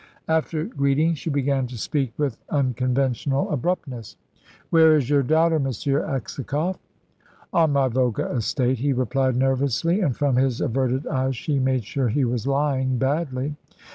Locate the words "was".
12.25-12.47